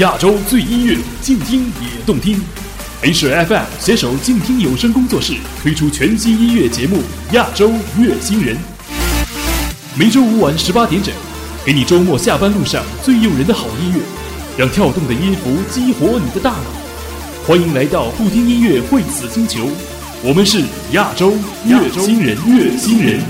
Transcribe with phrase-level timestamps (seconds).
[0.00, 2.40] 亚洲最音乐，静听也动听。
[3.02, 7.02] H FM 携手静听有声工作室推出全新音乐节目
[7.34, 8.56] 《亚洲乐星人》，
[9.94, 11.12] 每周五晚十八点整，
[11.66, 14.00] 给你周末下班路上最诱人的好音乐，
[14.56, 16.64] 让跳动的音符激活你的大脑。
[17.46, 19.68] 欢迎来到不听音乐会死星球，
[20.22, 20.62] 我们是
[20.92, 21.34] 亚洲
[21.66, 23.20] 乐星人，乐星人。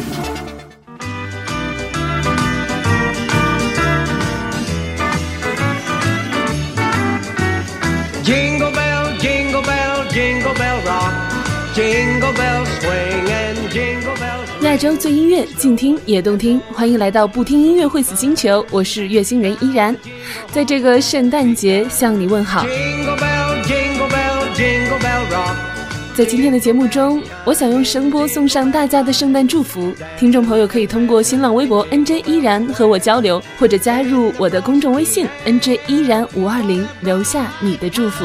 [14.71, 16.61] 亚洲最音乐，静听也动听。
[16.73, 19.97] 欢迎来到不听音乐会死星球，我是月星人依然，
[20.53, 22.65] 在这个圣诞节向你问好。
[26.15, 29.93] 在今天的节目中，我想用声波送上大家的圣诞祝福。
[30.17, 38.25] 听众朋友可以通过新浪微博 NJ 依然和我交流，或者加入我的公众微信 NJ 依然五二零，留下你的祝福。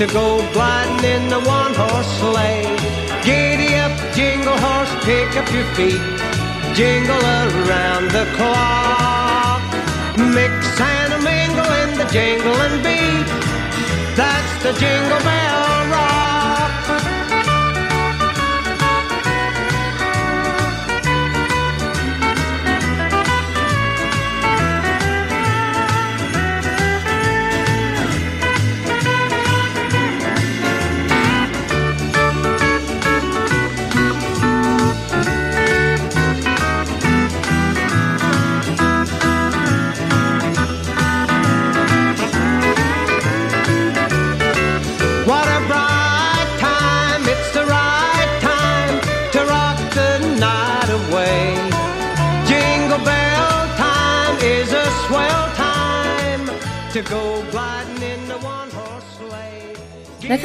[0.00, 2.64] To go gliding in the one horse sleigh.
[3.22, 6.00] Giddy up, jingle horse, pick up your feet,
[6.74, 9.60] jingle around the clock.
[10.16, 13.28] Mix and mingle in the jingling beat.
[14.16, 16.29] That's the jingle bell rock.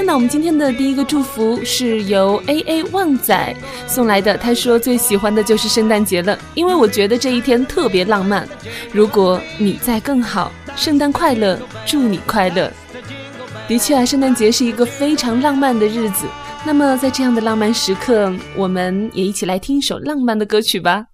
[0.06, 3.56] 看到我们今天的第一个祝福是由 A A 旺仔
[3.88, 4.38] 送来的。
[4.38, 8.48] 他说最喜欢的就是圣诞节了，因为我觉得这一天特别浪漫。
[8.92, 12.72] 如果你在更好，圣诞快乐，祝你快乐。
[13.68, 16.28] 的确啊，圣诞节是一个非常浪漫的日子。
[16.64, 21.08] 那么在这样的浪漫时刻，我们也一起来听一首浪漫的歌曲吧。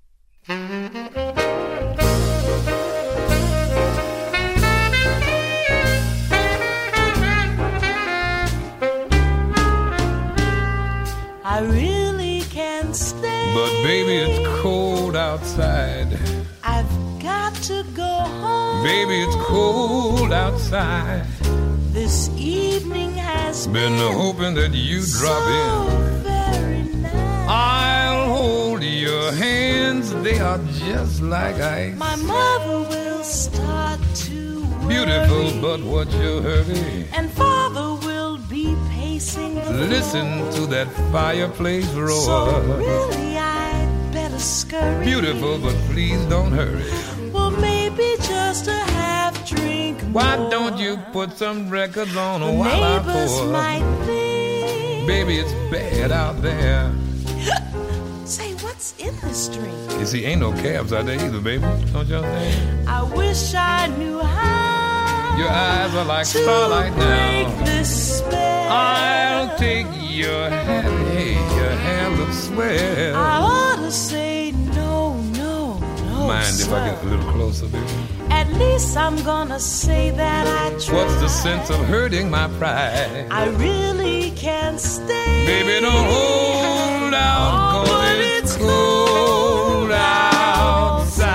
[13.83, 16.17] Baby, it's cold outside.
[16.63, 16.89] I've
[17.21, 18.83] got to go home.
[18.83, 21.25] Baby, it's cold outside.
[21.91, 26.23] This evening has been, been hoping that you drop so in.
[26.23, 27.47] Very nice.
[27.49, 31.95] I'll hold your hands, they are just like ice.
[31.97, 34.87] My mother will start to worry.
[34.87, 37.05] Beautiful, but what's your hurry?
[37.13, 39.55] And father will be pacing.
[39.89, 42.09] Listen to that fireplace roar.
[42.09, 43.30] So really,
[44.71, 45.05] scurry.
[45.05, 46.89] Beautiful, but please don't hurry.
[47.31, 50.01] Well, maybe just a half drink.
[50.03, 50.23] More.
[50.23, 53.47] Why don't you put some records on the while I pour?
[53.47, 55.07] might think.
[55.07, 56.91] Baby, it's bad out there.
[58.25, 59.99] Say, what's in this drink?
[59.99, 61.63] You see, ain't no cabs out there either, baby.
[61.91, 62.87] Don't y'all think?
[62.87, 65.37] I wish I knew how.
[65.37, 67.65] Your eyes are like starlight now.
[67.65, 68.69] This spell.
[68.69, 73.15] I'll take your hand, hey, your hand looks swell.
[73.15, 74.30] I ought to say.
[76.27, 77.85] Mind if I get a little closer, baby?
[78.29, 80.95] At least I'm gonna say that I tried.
[80.95, 83.27] What's the sense of hurting my pride?
[83.31, 85.45] I really can't stay.
[85.45, 91.29] Baby, don't hold out, Oh, cause but it's it's cold cold outside.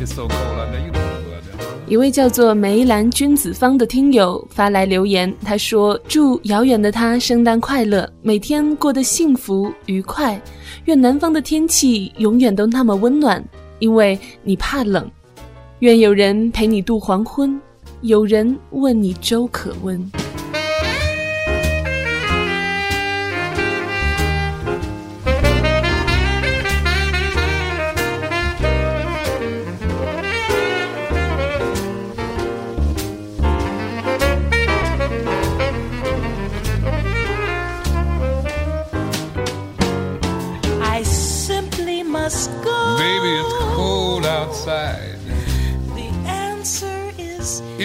[0.00, 0.63] It's so cold out
[1.86, 10.40] 一位叫做梅兰君子芳的听友发来留言，他说：“祝遥远的他圣诞快乐，每天过得幸福愉快。
[10.86, 13.44] 愿南方的天气永远都那么温暖，
[13.80, 15.06] 因为你怕冷。
[15.80, 17.60] 愿有人陪你度黄昏，
[18.00, 20.10] 有人问你粥可温。”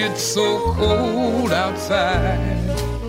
[0.01, 2.39] It's so cold outside.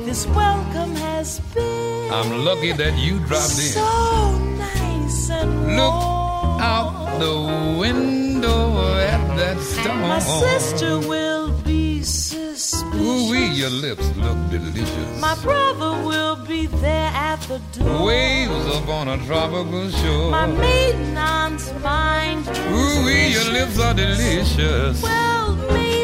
[0.05, 2.11] this welcome has been.
[2.13, 3.71] I'm lucky that you dropped in.
[3.79, 5.77] So nice and warm.
[5.77, 10.01] Look out the window at that storm.
[10.01, 12.83] My sister will be suspicious.
[12.97, 15.21] Ooh wee, your lips look delicious.
[15.21, 18.07] My brother will be there at the door.
[18.07, 20.31] Waves up on a tropical shore.
[20.33, 22.49] My maiden aunt's mind.
[22.49, 25.01] Ooh wee, your lips are delicious.
[25.03, 26.00] Well, maybe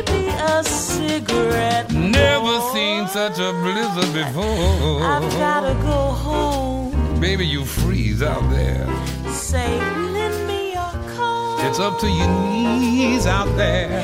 [0.47, 1.91] a cigarette.
[1.93, 5.03] Never seen such a blizzard before.
[5.03, 7.21] I've gotta go home.
[7.21, 8.87] Baby, you freeze out there.
[9.33, 9.79] Say,
[10.17, 11.59] lend me your coat.
[11.67, 14.03] It's up to your knees out there.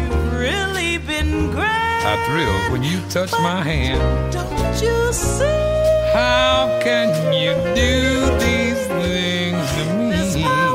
[0.00, 2.02] You've really been great.
[2.12, 4.32] I thrill when you touch my hand.
[4.32, 5.62] Don't you see?
[6.12, 7.94] How can you do
[8.44, 10.73] these things to me?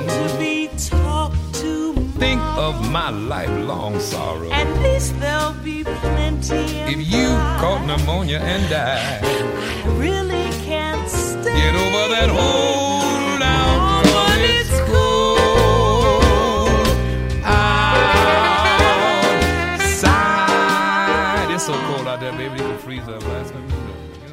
[2.19, 4.51] Think of my lifelong sorrow.
[4.51, 6.55] At least there'll be plenty.
[6.93, 7.27] If you
[7.61, 11.55] caught pneumonia and died, I really can't stay.
[11.55, 12.78] get over that hold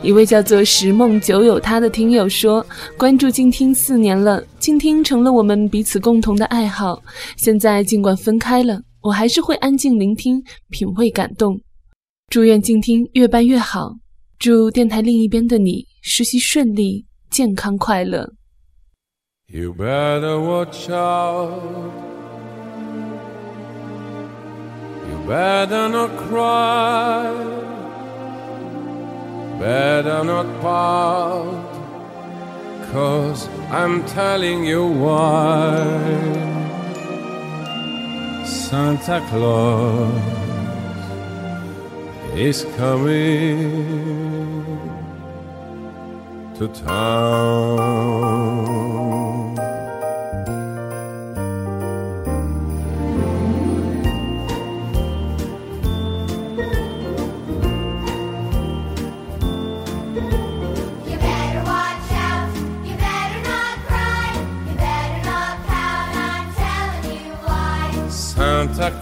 [0.06, 2.64] 一位叫做石梦九有他的听友说
[2.96, 7.02] ：“关注静听四年了，静听成了我们彼此共同的爱好。
[7.36, 11.60] 现在尽管分开了，我还是会安静聆听，品味感动。
[12.30, 13.96] 祝愿静听越办越好，
[14.38, 18.32] 祝电台另一边的你实习顺利，健康快乐。”
[19.52, 21.50] You better watch out.
[25.08, 27.65] You better not cry.
[29.58, 31.72] Better not pout.
[32.92, 35.82] Cause I'm telling you why.
[38.44, 40.22] Santa Claus
[42.34, 43.72] is coming
[46.56, 47.66] to town.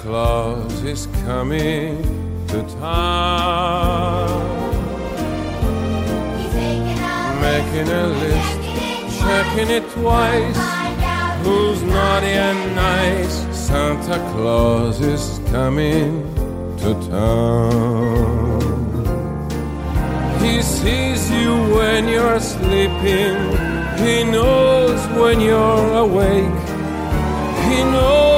[0.05, 1.97] Claus is coming
[2.49, 4.29] to town.
[7.41, 10.61] Making a list, checking it twice.
[11.43, 13.35] Who's naughty and nice?
[13.57, 16.23] Santa Claus is coming
[16.81, 18.61] to town.
[20.43, 23.37] He sees you when you're sleeping.
[24.05, 26.61] He knows when you're awake.
[27.71, 28.34] He knows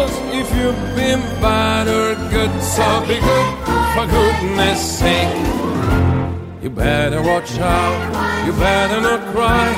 [0.67, 2.51] you've been bad or good.
[2.75, 3.49] So be good
[3.95, 5.37] for goodness sake.
[6.63, 8.47] You better watch out.
[8.47, 9.71] You better not cry.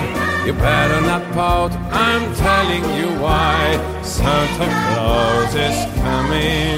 [0.46, 1.72] You better not pout.
[2.06, 3.58] I'm telling you why.
[4.02, 6.74] Santa Claus is coming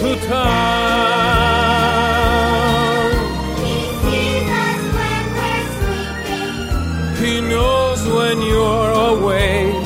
[0.00, 1.06] to town.
[3.64, 6.56] he sees us when we're sleeping.
[7.24, 9.85] He knows when you're awake.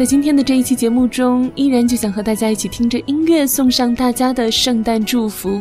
[0.00, 5.60] 在今天的这一期节目中，依然就想和大家一起听着音乐，送上大家的圣诞祝福。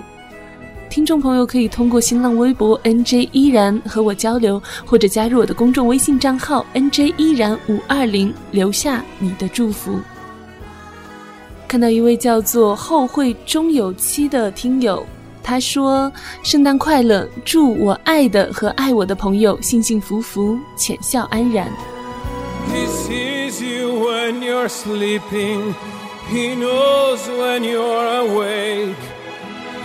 [0.90, 10.00] 听众朋友可以通过新浪微博 NJ 依然和我交流，或者加入我的公众微信账号 NJ 依然五二零，留下你的祝福。
[11.68, 15.06] 看到一位叫做后会终有期的听友，
[15.44, 16.10] 他说
[16.44, 21.70] ：“圣诞快乐，祝我爱的和爱我的朋友幸幸福福，浅笑安然。”
[22.74, 25.76] He sees you when you're sleeping.
[26.28, 29.04] He knows when you're awake.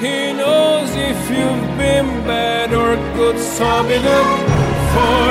[0.00, 3.38] He knows if you've been bad or good.
[3.38, 4.29] So be good
[4.93, 5.25] for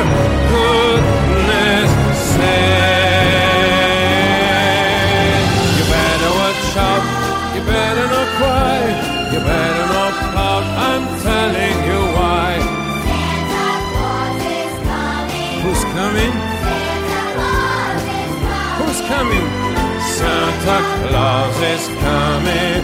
[0.52, 1.92] goodness
[2.36, 3.03] sake.
[20.64, 22.84] Is Coming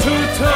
[0.00, 0.48] to Time。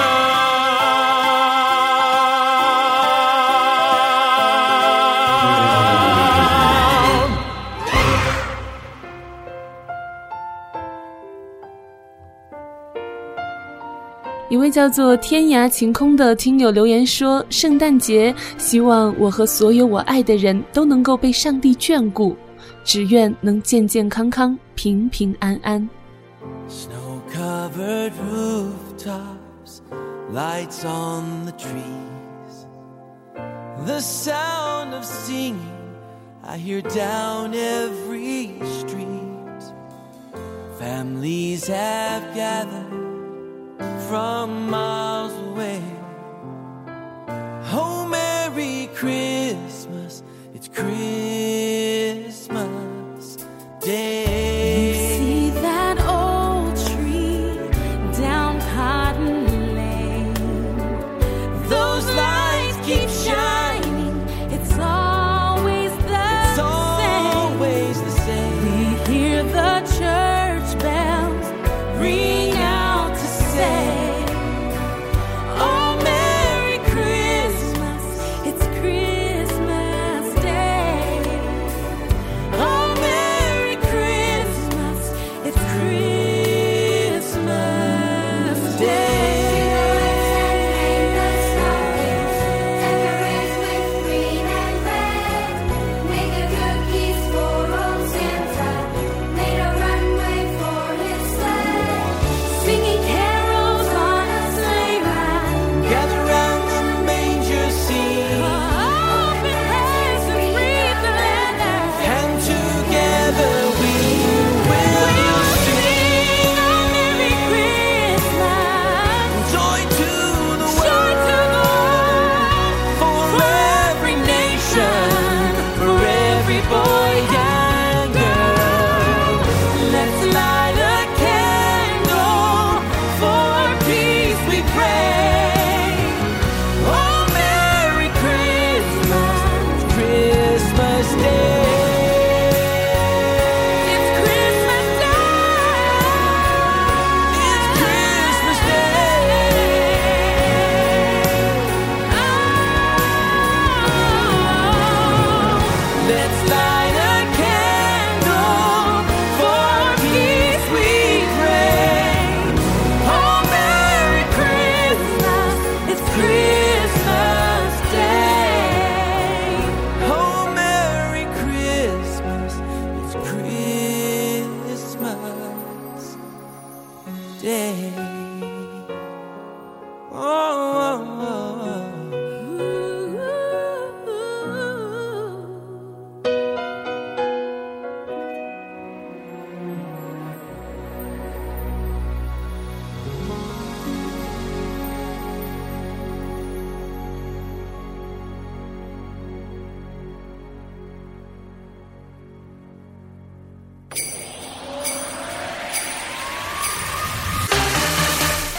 [14.49, 22.35] 一位叫做天涯晴空的听友留言说，圣诞节希望我和所有我爱的人都能够被上帝眷顾，
[22.83, 25.87] 只愿能健健康康，平平安安。
[26.73, 29.83] Snow covered rooftops,
[30.31, 32.67] lights on the trees.
[33.85, 35.99] The sound of singing
[36.43, 39.63] I hear down every street.
[40.79, 42.89] Families have gathered
[44.09, 45.83] from miles away.
[47.71, 50.23] Oh, Merry Christmas!
[50.55, 52.47] It's Christmas
[53.81, 54.32] Day.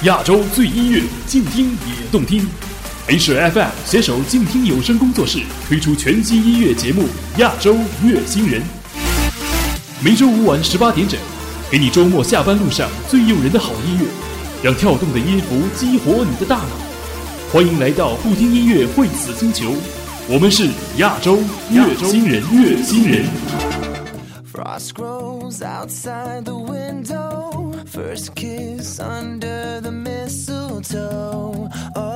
[0.03, 2.45] 亚洲最音乐，静听也动听。
[3.07, 7.03] H FM 携手静听有声工作室推出全新音乐节目
[7.38, 8.62] 《亚洲乐新人》，
[10.03, 11.17] 每周五晚十八点整，
[11.72, 14.05] 给你周末下班路上最诱人的好音乐，
[14.62, 16.67] 让跳动的音符激活你的大脑。
[17.53, 19.74] 欢迎来到不听音乐会死星球，
[20.27, 20.67] 我们是
[20.98, 21.39] 亚洲
[21.72, 23.25] 乐新人，乐新人。
[24.51, 27.32] Frost grows outside the window.
[27.93, 31.69] First kiss under the mistletoe.
[31.95, 32.12] Oh,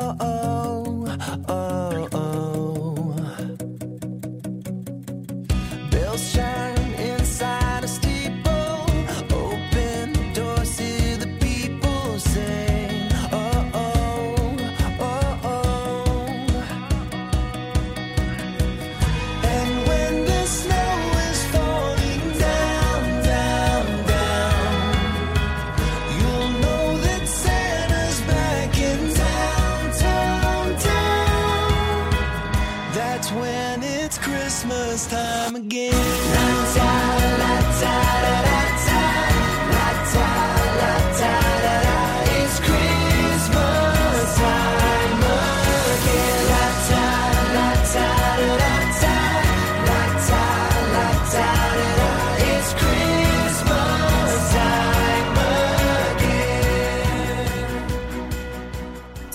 [34.57, 37.26] Christmas time again.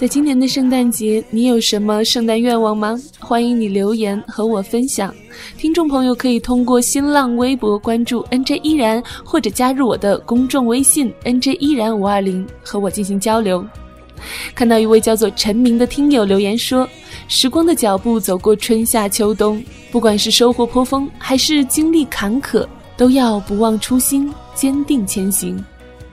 [0.03, 3.01] 在今年的圣诞节，你有什么圣诞愿望吗？
[3.21, 5.15] 欢迎你留言和我分享。
[5.57, 13.65] 听众朋友可以通过新浪微博关注 NJ 依然，或者加入我的公众微信 NJ 依然五二零和我进行交流。
[14.57, 16.89] 看到一位叫做陈明的听友留言说
[17.29, 22.67] ：“时光的脚步走过春夏秋冬，不管是收获颇丰，还是经历坎坷，
[22.97, 25.65] 都要不忘初心，坚定前行。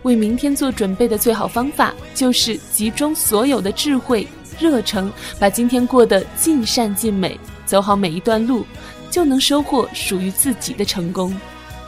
[0.03, 4.27] 为明天做准备的最好方法，就是集中所有的智慧、
[4.59, 8.65] 热诚，把今天过得尽善尽美，走好每一段路，
[9.09, 11.35] 就能收获属于自己的成功。”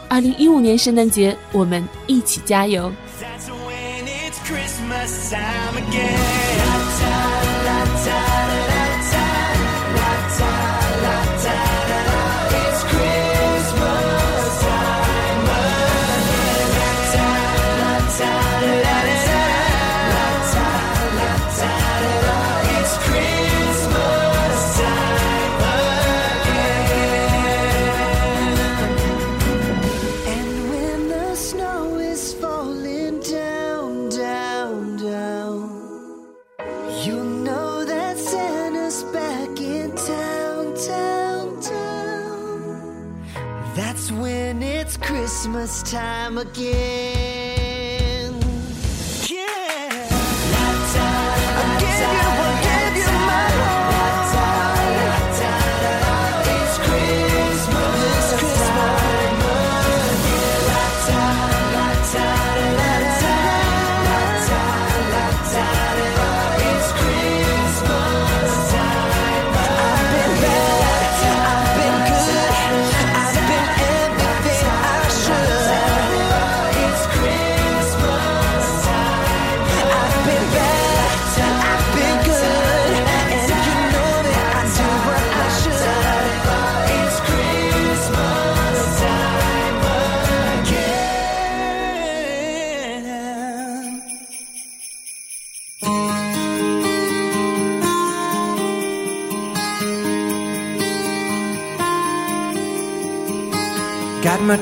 [0.09, 2.91] 二零一五年圣诞节，我们一起加油
[3.21, 7.50] ！That's when it's Christmas time again.
[45.41, 47.30] Christmas time again.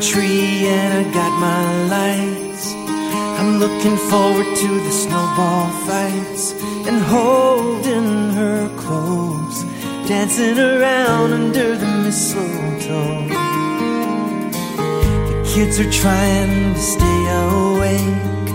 [0.01, 2.73] Tree and I got my lights.
[3.39, 6.53] I'm looking forward to the snowball fights
[6.88, 9.63] and holding her close,
[10.07, 13.27] dancing around under the mistletoe.
[15.29, 18.49] The kids are trying to stay awake.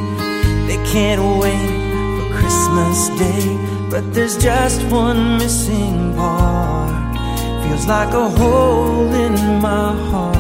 [0.68, 1.72] They can't wait
[2.16, 3.46] for Christmas Day,
[3.90, 7.18] but there's just one missing part.
[7.64, 10.33] Feels like a hole in my heart.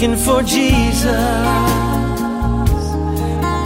[0.00, 1.04] Looking for Jesus,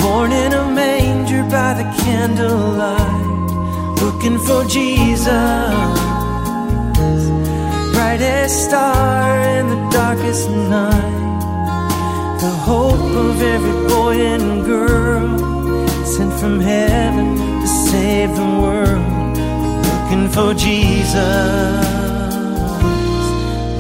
[0.03, 4.01] born in a manger by the candlelight.
[4.03, 5.29] Looking for Jesus,
[7.95, 12.41] brightest star in the darkest night.
[12.41, 15.39] The hope of every boy and girl
[16.05, 19.37] sent from heaven to save the world.
[19.87, 21.87] Looking for Jesus,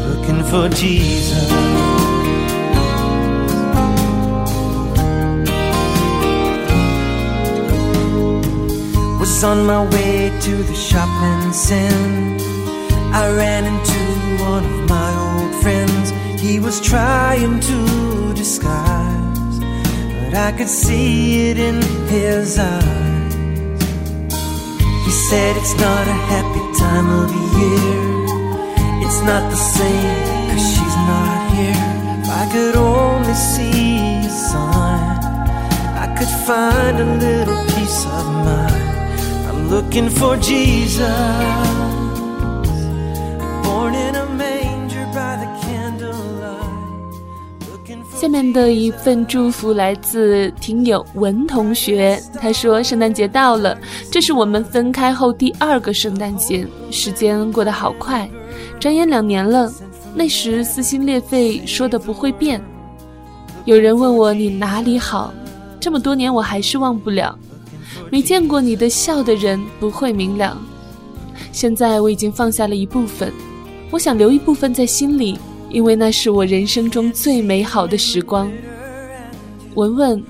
[0.06, 2.03] looking for Jesus.
[9.44, 12.44] On my way to the shopping center.
[13.12, 16.12] I ran into one of my old friends.
[16.40, 19.58] He was trying to disguise,
[20.18, 23.34] but I could see it in his eyes.
[25.04, 29.06] He said it's not a happy time of the year.
[29.06, 31.90] It's not the same, cause she's not here.
[32.22, 35.20] If I could only see a sign,
[36.04, 38.73] I could find a little peace of mind.
[39.70, 41.00] Looking for Jesus.
[43.62, 47.14] Born in a manger by the candlelight.
[47.72, 53.76] Looking for 下面的一份祝福来自听友文同学，他说：“圣诞节到了，
[54.12, 58.28] 这是我们分开后第二个圣诞节，时间过得好快，
[58.78, 59.72] 转眼两年了。
[60.14, 62.62] 那时撕心裂肺说的不会变。
[63.64, 65.32] 有人问我你哪里好，
[65.80, 67.36] 这么多年我还是忘不了。
[68.14, 70.56] 没见过你的笑的人不会明了。
[71.50, 73.32] 现在我已经放下了一部分，
[73.90, 75.36] 我想留一部分在心里，
[75.68, 78.48] 因为那是我人生中最美好的时光。
[79.74, 80.22] 文文，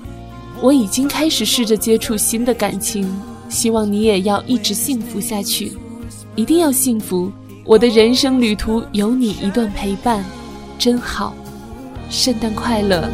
[0.63, 3.07] 我已经开始试着接触新的感情，
[3.49, 5.73] 希望你也要一直幸福下去，
[6.35, 7.31] 一定要幸福。
[7.63, 10.25] 我的人生旅途有你一段陪伴，
[10.79, 11.35] 真好。
[12.09, 13.07] 圣诞快乐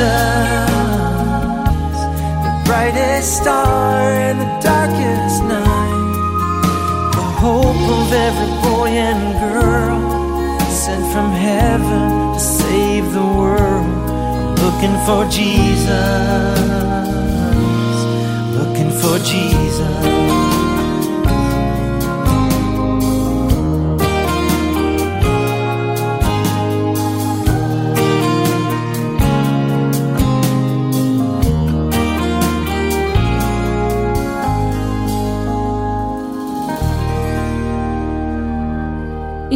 [2.45, 6.13] the brightest star in the darkest night.
[7.19, 9.99] The hope of every boy and girl
[10.83, 13.91] sent from heaven to save the world.
[14.47, 16.59] I'm looking for Jesus,
[18.59, 20.08] looking for Jesus.《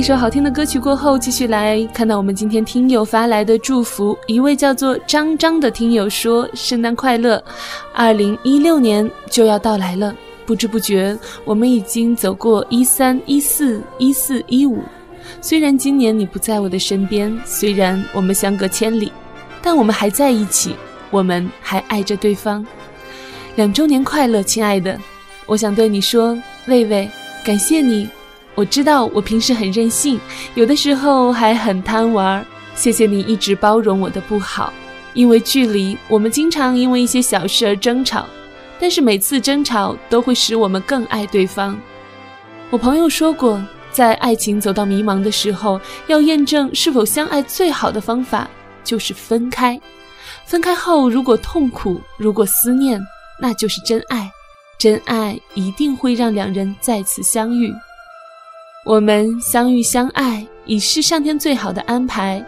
[0.04, 4.18] 一首好听的歌曲过后，继续来看到我们今天听友发来的祝福。
[4.28, 7.42] 一位叫做张张的听友说：“圣诞快乐！
[7.94, 10.14] 二零一六年就要到来了，
[10.46, 14.84] 不知不觉我们已经走过一三、一四、一四、一五。
[15.40, 19.10] 虽然今年你不在我的身边，虽然我们相隔千里，
[19.62, 20.76] 但我们还在一起，
[21.12, 22.66] 我们还爱着对方。
[23.56, 25.00] 两周年快乐，亲爱的！
[25.46, 27.10] 我想对你说，魏魏，
[27.46, 28.10] 感谢你。”
[28.56, 30.20] 我知道我平时很任性，
[30.56, 32.46] 有的时候还很贪玩。
[32.76, 34.74] 谢谢你一直包容我的不好，
[35.14, 38.26] 因为距离，我们经常因为一些小事而争吵，
[38.80, 41.80] 但是每次争吵都会使我们更爱对方。
[42.70, 48.48] 我朋友说过，在爱情走到迷茫的时候，要验证是否相爱，最好的方法
[48.84, 49.80] 就是分开。
[50.46, 53.00] 分开后，如果痛苦，如果思念，
[53.40, 54.32] 那就是真爱。
[54.80, 57.74] 真爱一定会让两人再次相遇。
[58.86, 62.46] 我们相遇相爱，已是上天最好的安排。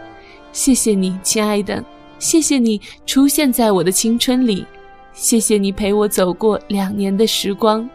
[0.52, 1.82] 谢谢你，亲爱的，
[2.18, 4.66] 谢谢你出现在我的青春里，
[5.14, 7.88] 谢谢你陪我走过两年的时光。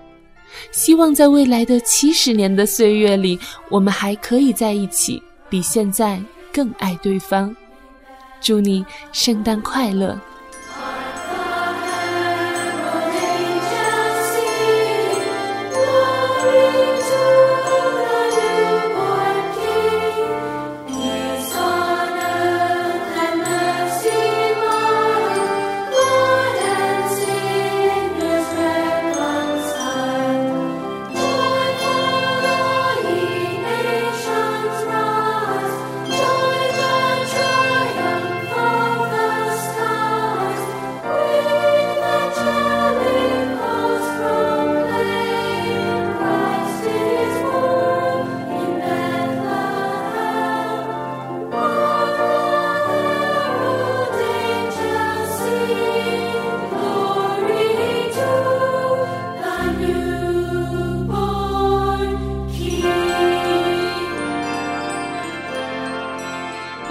[0.72, 6.20] 希望在未来的七十年的岁月里，我们还可以在一起，比现在
[6.52, 7.56] 更爱对方。
[8.42, 10.20] 祝你圣诞快乐！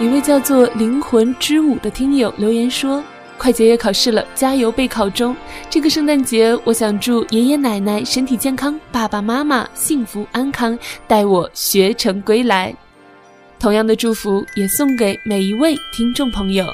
[0.01, 3.05] 一位叫做“灵魂之舞”的听友留言说
[3.37, 5.37] ：“快结业考试了，加油备考中！
[5.69, 12.75] 这个圣诞节，我想祝爷爷奶奶身体健康，爸爸妈妈幸福安康，待我学成归来。”
[13.61, 16.65] 同样的祝福也送给每一位听众朋友。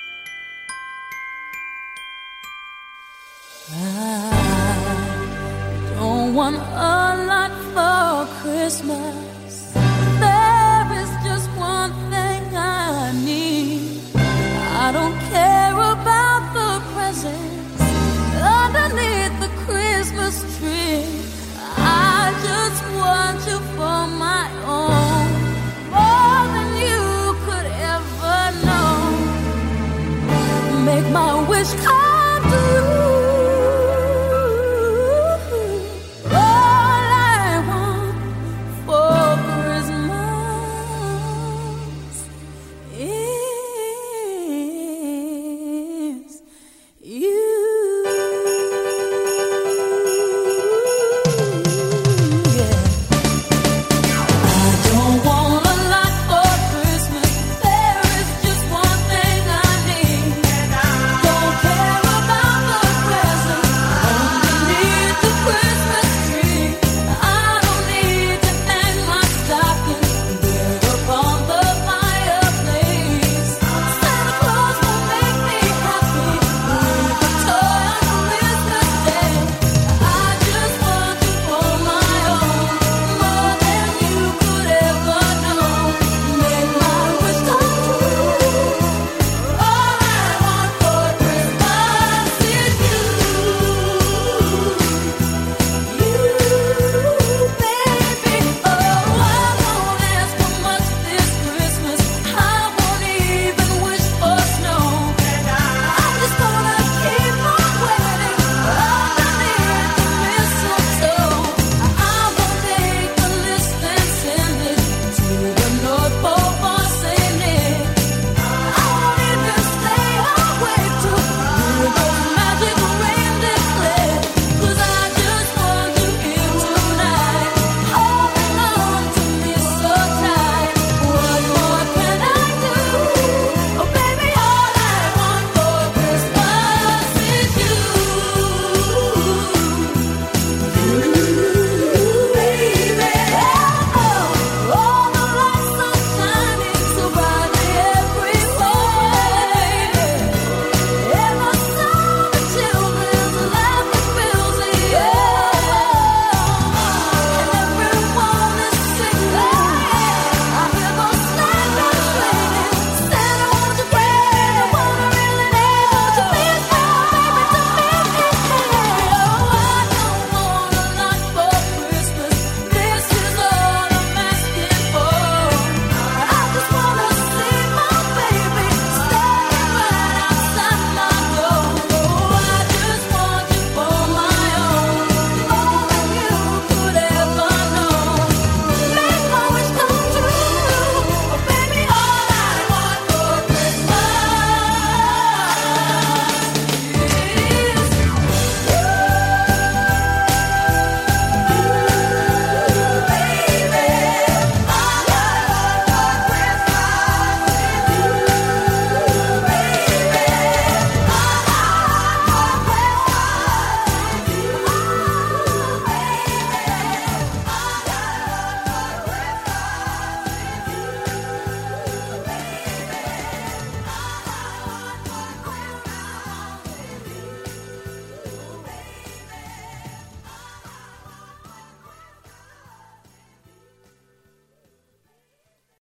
[31.74, 32.75] much I do.